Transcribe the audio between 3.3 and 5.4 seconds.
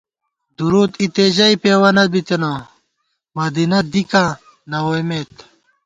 مدینہ دِکاں نہ ووئیمېت